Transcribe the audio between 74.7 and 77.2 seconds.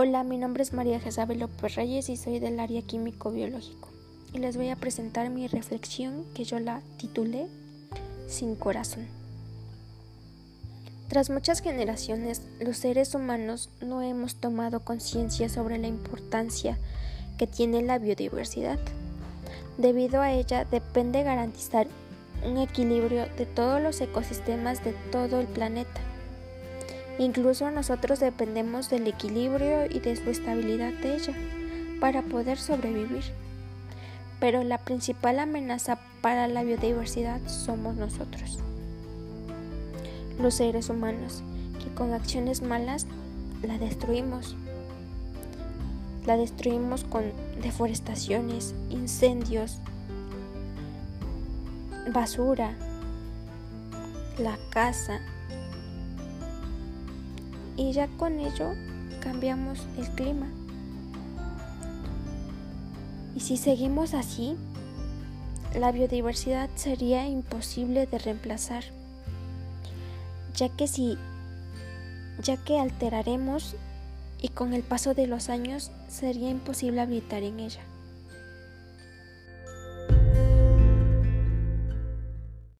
el paso de los años sería imposible